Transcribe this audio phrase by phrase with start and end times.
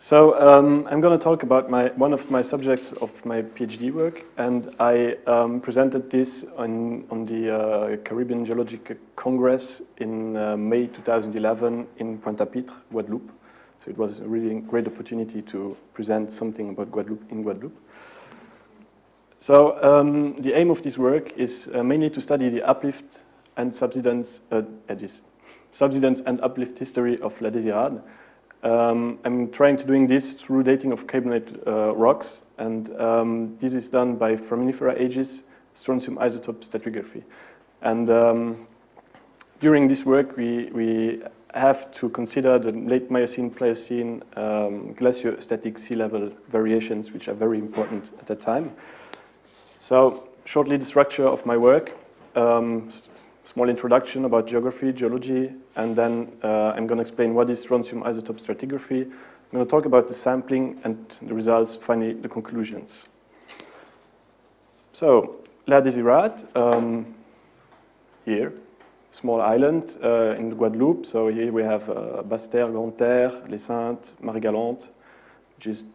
[0.00, 3.92] So um, I'm going to talk about my, one of my subjects of my PhD
[3.92, 10.56] work, and I um, presented this on, on the uh, Caribbean Geologic Congress in uh,
[10.56, 13.32] May 2011 in Pointe-à-Pitre, Guadeloupe.
[13.78, 17.76] So it was a really great opportunity to present something about Guadeloupe in Guadeloupe.
[19.38, 23.24] So um, the aim of this work is uh, mainly to study the uplift
[23.56, 24.62] and subsidence, uh,
[25.72, 28.00] subsidence and uplift history of La Désirade,
[28.62, 33.74] um, I'm trying to doing this through dating of carbonate uh, rocks, and um, this
[33.74, 35.42] is done by foraminifera ages,
[35.74, 37.22] strontium isotope stratigraphy.
[37.82, 38.66] And um,
[39.60, 41.22] during this work, we, we
[41.54, 47.58] have to consider the late Miocene, Pliocene um, glaciostatic sea level variations, which are very
[47.58, 48.72] important at that time.
[49.78, 51.96] So shortly, the structure of my work.
[52.34, 52.90] Um,
[53.48, 58.02] small introduction about geography, geology, and then uh, I'm going to explain what is strontium
[58.02, 59.04] isotope stratigraphy.
[59.04, 63.08] I'm going to talk about the sampling and the results, finally the conclusions.
[64.92, 67.14] So, La Désirade, um,
[68.26, 68.52] here,
[69.12, 71.06] small island uh, in Guadeloupe.
[71.06, 74.90] So here we have uh, Basse-Terre, Grande-Terre, Les Saintes, Marie-Galante,
[75.56, 75.86] which is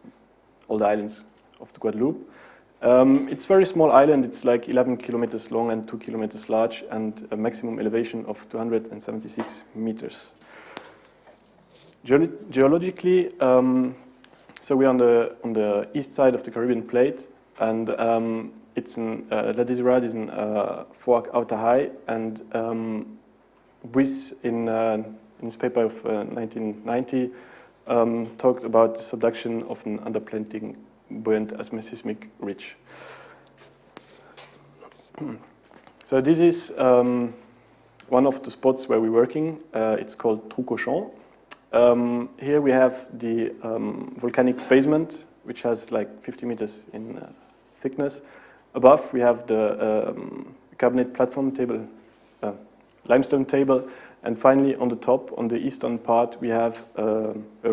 [0.66, 1.24] all the islands
[1.60, 2.18] of the Guadeloupe.
[2.82, 4.24] Um, it's a very small island.
[4.24, 9.64] It's like 11 kilometers long and 2 kilometers large and a maximum elevation of 276
[9.74, 10.34] meters.
[12.04, 13.94] Ge geologically, um,
[14.60, 17.28] so we're on the, on the east side of the Caribbean plate
[17.60, 20.84] and um, it's in, uh, La Désirade is in uh,
[21.50, 23.18] High and um,
[24.42, 25.02] in, uh,
[25.38, 27.30] in his paper of 1990
[27.86, 29.98] uh, um, talked about subduction of an
[31.10, 32.76] underplanting buoyant seismic ridge.
[36.04, 37.34] so this is um,
[38.08, 39.62] one of the spots where we're working.
[39.72, 41.10] Uh, it's called Trou Cochon.
[41.72, 47.32] Um, here we have the um, volcanic basement, which has like 50 meters in uh,
[47.74, 48.22] thickness.
[48.74, 51.86] Above, we have the um, carbonate platform table,
[52.42, 52.52] uh,
[53.06, 53.88] limestone table,
[54.22, 57.72] and finally, on the top, on the eastern part, we have uh, a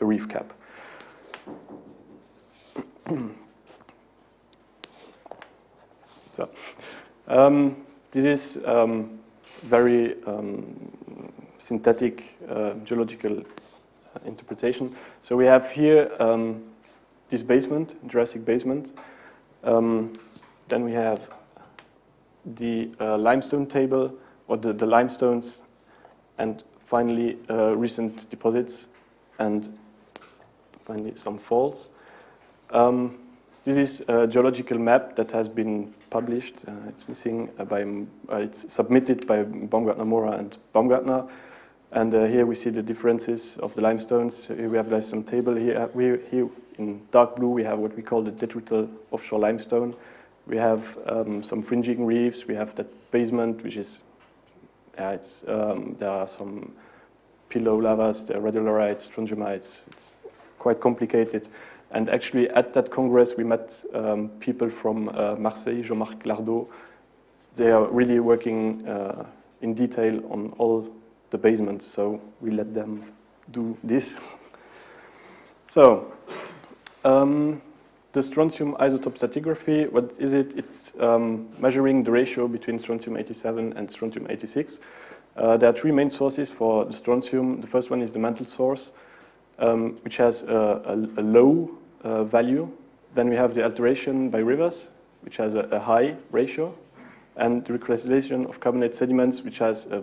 [0.00, 0.52] reef cap.
[6.32, 6.48] so,
[7.26, 7.76] um,
[8.10, 9.18] this is um,
[9.62, 10.92] very um,
[11.58, 13.44] synthetic uh, geological uh,
[14.24, 14.94] interpretation.
[15.22, 16.62] So we have here um,
[17.28, 18.92] this basement, Jurassic basement.
[19.64, 20.12] Um,
[20.68, 21.30] then we have
[22.44, 24.12] the uh, limestone table,
[24.48, 25.62] or the, the limestones,
[26.38, 28.88] and finally uh, recent deposits,
[29.38, 29.68] and
[30.84, 31.90] finally some faults.
[32.72, 33.18] Um,
[33.64, 36.64] this is a geological map that has been published.
[36.66, 41.28] Uh, it's missing uh, by, uh, it's submitted by Baumgartner Mora and Baumgartner.
[41.92, 44.46] And uh, here we see the differences of the limestones.
[44.48, 45.54] Here we have the limestone table.
[45.54, 49.38] Here, uh, we, here in dark blue, we have what we call the detrital offshore
[49.38, 49.94] limestone.
[50.46, 52.46] We have um, some fringing reefs.
[52.46, 53.98] We have that basement, which is,
[54.96, 56.72] it's, um, there are some
[57.50, 59.86] pillow lavas, there are radiolarites, strongymites.
[59.88, 60.12] It's
[60.58, 61.48] quite complicated.
[61.92, 66.66] And actually, at that congress, we met um, people from uh, Marseille, Jean-Marc Lardeaux.
[67.54, 69.26] They are really working uh,
[69.60, 70.88] in detail on all
[71.30, 73.04] the basements, so we let them
[73.50, 74.20] do this.
[75.66, 76.12] so,
[77.04, 77.60] um,
[78.12, 80.56] the strontium isotope stratigraphy, what is it?
[80.56, 84.80] It's um, measuring the ratio between strontium-87 and strontium-86.
[85.36, 87.60] Uh, there are three main sources for the strontium.
[87.60, 88.92] The first one is the mantle source,
[89.58, 90.82] um, which has a,
[91.16, 92.70] a, a low uh, value.
[93.14, 94.90] Then we have the alteration by rivers,
[95.22, 96.74] which has a, a high ratio,
[97.36, 100.02] and the recrystallization of carbonate sediments, which has a,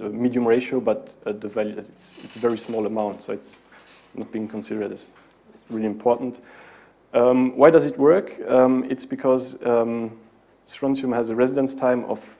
[0.00, 3.60] a medium ratio, but uh, the value it's, it's a very small amount, so it's
[4.14, 5.10] not being considered as
[5.68, 6.40] really important.
[7.12, 8.40] Um, why does it work?
[8.48, 10.16] Um, it's because um,
[10.64, 12.36] strontium has a residence time of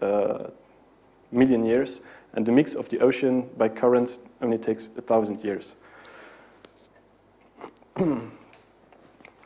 [0.00, 0.44] uh,
[1.30, 2.00] million years,
[2.32, 5.76] and the mix of the ocean by currents only takes a thousand years.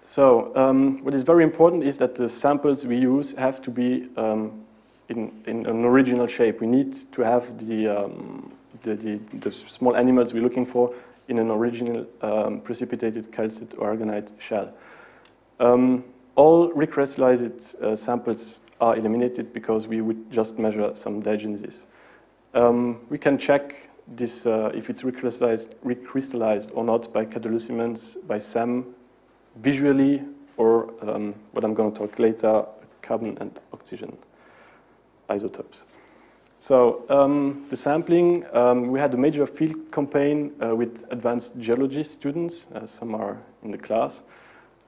[0.08, 4.08] So um, what is very important is that the samples we use have to be
[4.16, 4.64] um,
[5.10, 6.62] in, in, an original shape.
[6.62, 8.50] We need to have the, um,
[8.84, 10.94] the, the, the, small animals we're looking for
[11.28, 14.72] in an original um, precipitated calcite or aragonite shell.
[15.60, 16.04] Um,
[16.36, 21.84] all recrystallized uh, samples are eliminated because we would just measure some diagenesis.
[22.54, 28.38] Um, we can check this uh, if it's recrystallized, recrystallized or not by cathodoluminescence, by
[28.38, 28.94] SEM,
[29.62, 30.22] visually
[30.56, 32.64] or um, what I'm going to talk later,
[33.02, 34.16] carbon and oxygen
[35.28, 35.86] isotopes.
[36.60, 42.02] So um, the sampling, um, we had a major field campaign uh, with advanced geology
[42.02, 42.66] students.
[42.74, 44.24] Uh, some are in the class,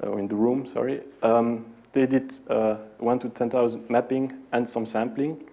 [0.02, 1.02] uh, or in the room, sorry.
[1.22, 5.44] Um, they did uh, 1 to 10,000 mapping and some sampling.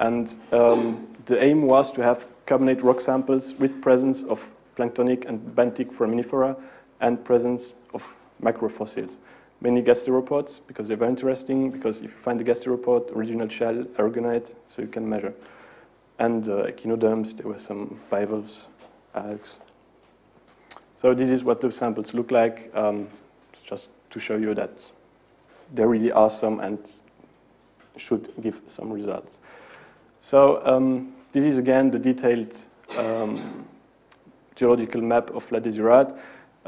[0.00, 5.40] And um, the aim was to have carbonate rock samples with presence of planktonic and
[5.54, 6.56] benthic foraminifera
[7.00, 9.16] and presence of macrofossils.
[9.60, 14.54] Many gastropod because they're very interesting, because if you find the gastropod, original shell, aragonite,
[14.66, 15.34] so you can measure.
[16.18, 18.68] And uh, echinoderms, there were some bivalves,
[19.14, 19.58] algs.
[20.94, 23.08] So this is what those samples look like, um,
[23.64, 24.90] just to show you that
[25.74, 26.78] they're really awesome and
[27.96, 29.40] should give some results.
[30.20, 32.64] So um, this is again the detailed
[32.96, 33.66] um,
[34.54, 36.18] geological map of La Désirade.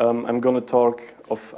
[0.00, 1.54] Um, I'm going to talk of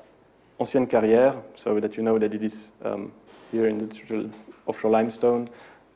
[0.59, 3.13] Ancienne Carrière, so that you know that it is um,
[3.53, 4.31] here in the
[4.67, 5.49] offshore limestone,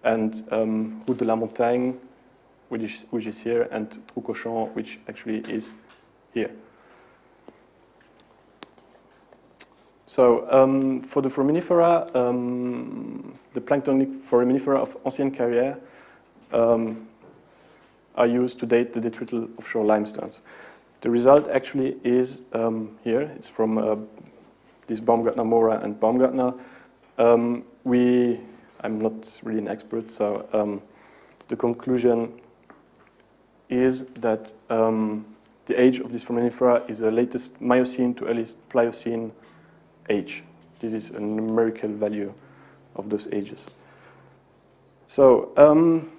[0.05, 1.99] and um, Route de la Montagne,
[2.69, 5.75] which is, which is here, and Trou Cochon, which actually is
[6.35, 6.53] here.
[10.07, 15.81] So um, for the foraminifera, um, the planktonic foraminifera of Ancienne Carrière
[16.53, 17.09] um,
[18.15, 20.43] are used to date the detrital offshore limestones.
[21.01, 23.21] The result actually is um, here.
[23.21, 23.97] It's from uh,
[24.87, 26.55] this Baumgartner Mora and Baumgartner.
[27.19, 28.41] Um, we,
[28.81, 30.83] I'm not really an expert, so um,
[31.49, 32.41] the conclusion
[33.69, 35.27] is that um,
[35.67, 39.33] the age of this foraminifera is the latest Miocene to earliest Pliocene
[40.09, 40.45] age.
[40.79, 42.33] This is a numerical value
[42.95, 43.69] of those ages.
[45.07, 46.11] So um,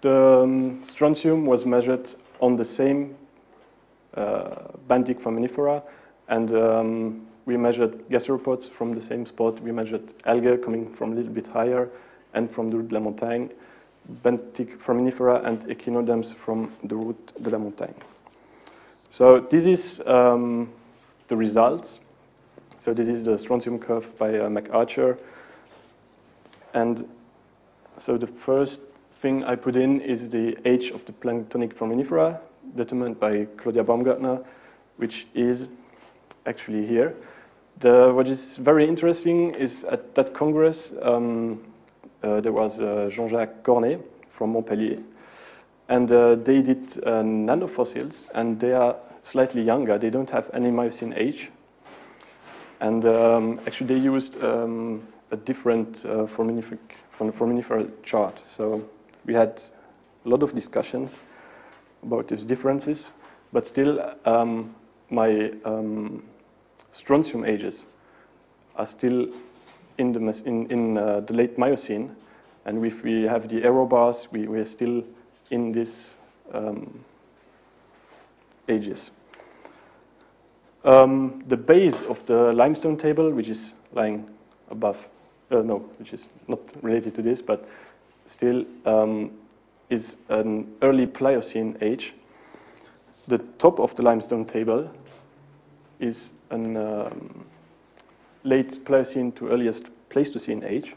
[0.00, 3.16] the um, strontium was measured on the same
[4.16, 5.82] uh, benthic foraminifera,
[6.28, 9.60] and um, we measured gastropods from the same spot.
[9.60, 11.88] We measured algae coming from a little bit higher
[12.34, 13.50] and from the Route de la Montagne,
[14.22, 17.94] benthic foraminifera and echinoderms from the Route de la Montagne.
[19.10, 20.70] So this is um,
[21.26, 22.00] the results.
[22.78, 25.18] So this is the strontium curve by uh, MacArthur.
[26.72, 27.08] And
[27.98, 28.82] so the first
[29.20, 32.38] thing I put in is the age of the planktonic foraminifera,
[32.76, 34.40] determined by Claudia Baumgartner,
[34.96, 35.68] which is
[36.46, 37.14] actually here.
[37.78, 41.62] The, what is very interesting is at that Congress, um,
[42.22, 44.98] uh, there was uh, Jean-Jacques Cornée from Montpellier,
[45.88, 49.98] and uh, they did uh, nanofossils, and they are slightly younger.
[49.98, 51.50] They don't have any Miocene age.
[52.80, 58.38] And um, actually, they used um, a different uh, foraminiferal chart.
[58.38, 58.88] So
[59.26, 59.62] we had
[60.24, 61.20] a lot of discussions
[62.02, 63.10] about these differences,
[63.52, 64.74] but still, um,
[65.10, 66.22] my um,
[66.92, 67.84] strontium ages
[68.76, 69.28] are still
[69.98, 72.14] in the, in, in, uh, the late Miocene.
[72.64, 75.04] And if we have the error bars, we, we are still
[75.50, 76.16] in these
[76.52, 77.04] um,
[78.68, 79.10] ages.
[80.84, 84.30] Um, the base of the limestone table, which is lying
[84.70, 85.08] above,
[85.50, 87.68] uh, no, which is not related to this, but
[88.26, 89.32] still um,
[89.90, 92.14] is an early Pliocene age.
[93.26, 94.90] The top of the limestone table
[95.98, 97.44] is an um,
[98.44, 100.96] late Pliocene to earliest Pleistocene age.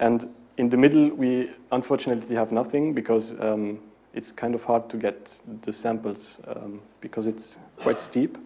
[0.00, 3.78] And in the middle, we unfortunately have nothing because um,
[4.14, 8.36] it's kind of hard to get the samples um, because it's quite steep.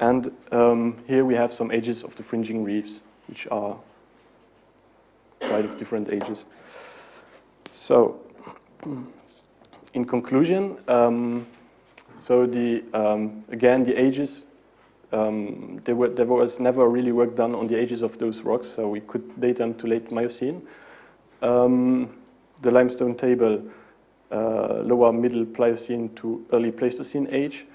[0.00, 3.76] And um, here we have some ages of the fringing reefs, which are
[5.40, 6.44] quite of different ages.
[7.72, 8.20] So,
[9.94, 11.46] in conclusion, um,
[12.16, 14.42] so the, um, again, the ages,
[15.12, 18.68] um, there, were, there was never really work done on the ages of those rocks,
[18.68, 20.62] so we could date them to late Miocene.
[21.40, 22.10] Um,
[22.62, 23.62] the limestone table,
[24.30, 27.66] uh, lower middle Pliocene to early Pleistocene age.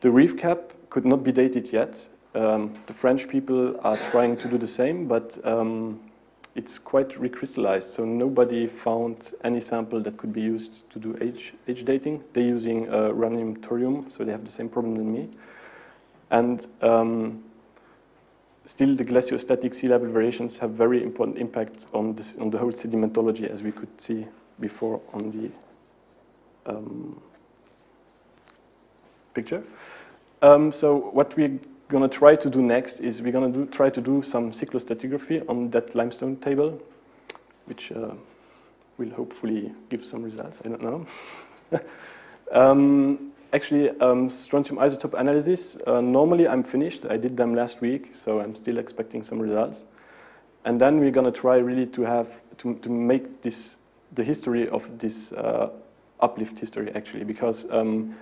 [0.00, 2.08] The reef cap could not be dated yet.
[2.34, 6.00] Um, the French people are trying to do the same, but um,
[6.56, 11.52] it's quite recrystallized, so nobody found any sample that could be used to do age,
[11.68, 12.24] age dating.
[12.32, 15.28] They're using uh, uranium thorium, so they have the same problem than me.
[16.30, 17.44] And um,
[18.64, 22.72] still the glaciostatic sea level variations have very important impact on, this, on the whole
[22.72, 24.26] sedimentology, as we could see
[24.58, 25.50] before on the
[26.72, 27.20] um,
[29.34, 29.62] picture.
[30.40, 33.90] Um, so what we going to try to do next is we're going to try
[33.90, 36.80] to do some cyclostratigraphy on that limestone table,
[37.66, 38.14] which uh,
[38.98, 40.58] will hopefully give some results.
[40.64, 41.06] I don't know.
[42.52, 47.06] um, actually, um, strontium isotope analysis, uh, normally I'm finished.
[47.06, 49.84] I did them last week, so I'm still expecting some results.
[50.64, 53.78] And then we're going to try really to have to, to make this
[54.12, 55.70] the history of this uh,
[56.20, 58.16] uplift history actually, because um,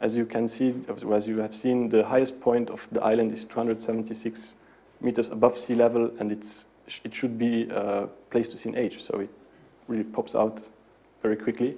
[0.00, 3.44] as you can see, as you have seen, the highest point of the island is
[3.44, 4.54] 276
[5.00, 6.66] meters above sea level, and it's
[7.04, 9.30] it should be uh, Pleistocene age, so it
[9.86, 10.60] really pops out
[11.22, 11.76] very quickly.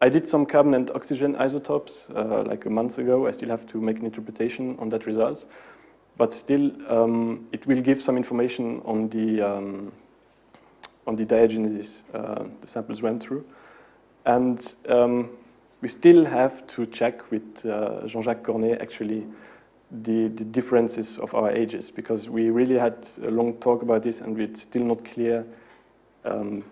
[0.00, 3.26] I did some carbon and oxygen isotopes uh, like a month ago.
[3.26, 5.46] I still have to make an interpretation on that results.
[6.16, 9.92] But still, um, it will give some information on the, um,
[11.06, 13.44] on the diagenesis uh, the samples went through.
[14.26, 15.30] And um,
[15.84, 19.26] we still have to check with uh, Jean-Jacques Cornée actually
[19.90, 24.22] the, the differences of our ages because we really had a long talk about this
[24.22, 25.44] and it's still not clear
[26.24, 26.64] um,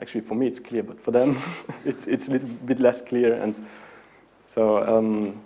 [0.00, 1.38] actually for me it's clear, but for them
[1.84, 3.34] it's, it's a little bit less clear.
[3.34, 3.54] And
[4.46, 5.40] so um,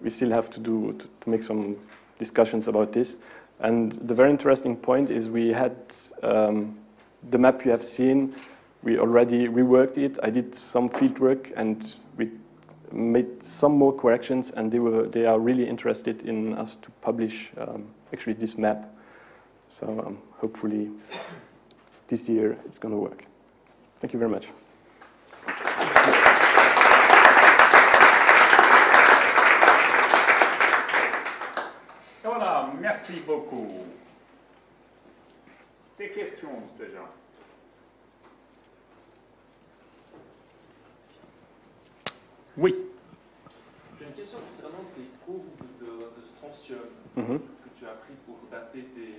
[0.00, 1.76] we still have to do to, to, make some
[2.18, 3.20] discussions about this.
[3.60, 5.76] And the very interesting point is we had
[6.24, 6.76] um,
[7.30, 8.34] the map you have seen.
[8.82, 10.18] We already reworked it.
[10.22, 12.30] I did some field work and we
[12.92, 17.50] made some more corrections and they were they are really interested in us to publish
[17.58, 18.88] um, actually this map.
[19.68, 20.90] So um, hopefully
[22.08, 23.24] this year it's going to work.
[24.00, 24.48] Thank you very much.
[32.80, 33.66] Merci beaucoup.
[35.98, 37.02] Des questions déjà
[42.60, 42.76] Oui.
[43.98, 45.44] J'ai une question concernant tes courbes
[45.80, 46.80] de, de strontium
[47.16, 47.38] mm -hmm.
[47.38, 49.14] que tu as pris pour dater tes.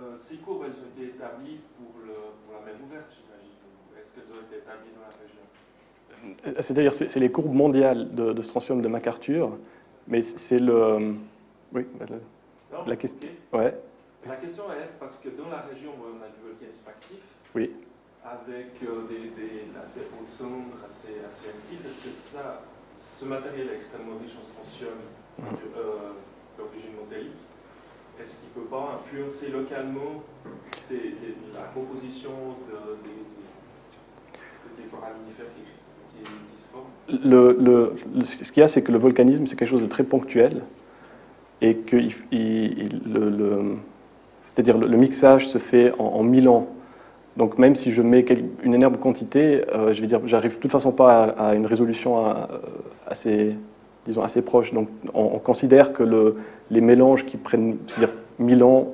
[0.00, 3.58] Euh, ces courbes, elles ont été établies pour, le, pour la mer ouverte, j'imagine.
[4.00, 5.44] Est-ce qu'elles ont été établies dans la région?
[6.46, 9.44] Euh, C'est-à-dire, c'est les courbes mondiales de, de strontium de MacArthur,
[10.10, 10.80] mais c'est le.
[11.74, 12.06] Oui, le,
[12.72, 13.28] non, la question.
[13.28, 13.58] Okay.
[13.58, 13.72] Ouais.
[14.32, 17.22] La question est parce que dans la région où on a du volcanisme actif,
[17.54, 17.66] oui.
[18.24, 22.62] Avec euh, des, des, des hauts cendres assez, assez actifs, est-ce que ça,
[22.94, 24.98] ce matériel est extrêmement riche en strontium
[25.38, 25.42] mmh.
[25.76, 26.12] euh,
[26.56, 27.42] d'origine modélique
[28.20, 30.22] Est-ce qu'il ne peut pas influencer localement
[31.54, 32.30] la composition
[32.68, 33.14] de, de,
[34.34, 35.62] de tes foraminifères qui,
[36.70, 39.82] forment le, le, le, Ce qu'il y a, c'est que le volcanisme, c'est quelque chose
[39.82, 40.62] de très ponctuel
[41.60, 43.76] et que il, il, le,
[44.44, 46.68] c'est-à-dire le, mixage se fait en, en mille ans.
[47.36, 48.24] Donc même si je mets
[48.62, 51.66] une énorme quantité, euh, je vais dire, j'arrive de toute façon pas à, à une
[51.66, 52.48] résolution à,
[53.06, 53.56] assez,
[54.06, 54.72] disons, assez proche.
[54.72, 56.36] Donc on, on considère que le,
[56.70, 58.88] les mélanges qui prennent, c'est-à-dire 1000 ans,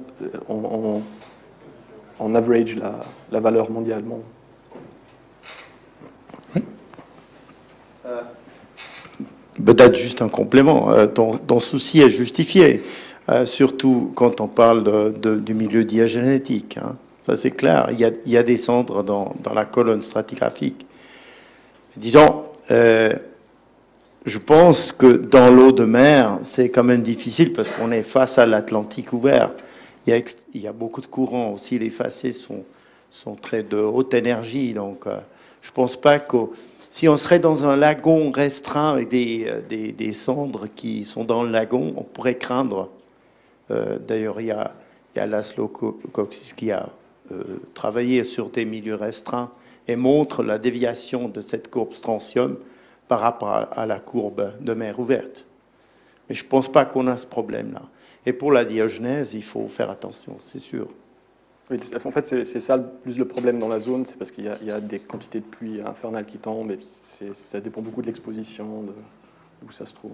[0.48, 1.02] on,
[2.18, 4.20] on, average la, la, valeur mondialement.
[6.54, 6.62] Oui.
[8.06, 8.20] Euh,
[9.64, 10.90] Peut-être juste un complément.
[10.90, 12.82] Euh, ton, ton, souci est justifié,
[13.28, 16.78] euh, surtout quand on parle de, de, du milieu diagénétique.
[16.82, 16.96] Hein.
[17.28, 17.88] Ça, c'est clair.
[17.90, 20.86] Il y, a, des cendres dans, la colonne stratigraphique.
[21.94, 23.12] Disons, euh,
[24.24, 28.38] je pense que dans l'eau de mer, c'est quand même difficile parce qu'on est face
[28.38, 29.52] à l'Atlantique ouvert.
[30.06, 31.78] Il y, a, beaucoup de courants aussi.
[31.78, 32.64] Les facets sont,
[33.42, 34.72] très de haute énergie.
[34.72, 35.18] Donc, euh,
[35.60, 36.38] je ne pense pas que
[36.90, 41.42] si on serait dans un lagon restreint avec des, euh, des, cendres qui sont dans
[41.42, 42.88] le lagon, on pourrait craindre.
[43.70, 44.72] Euh, D'ailleurs, il y a,
[45.26, 45.70] Laszlo
[46.56, 46.88] qui a
[47.30, 49.50] euh, travaillé sur des milieux restreints
[49.86, 52.58] et montre la déviation de cette courbe strontium
[53.08, 55.46] par rapport à la courbe de mer ouverte.
[56.28, 57.82] Mais je ne pense pas qu'on a ce problème-là.
[58.26, 60.88] Et pour la diogenèse, il faut faire attention, c'est sûr.
[61.70, 64.80] En fait, c'est ça plus le problème dans la zone, c'est parce qu'il y, a
[64.80, 68.92] des quantités de pluie infernales qui tombent, et ça dépend beaucoup de l'exposition, de
[69.66, 70.12] où ça se trouve.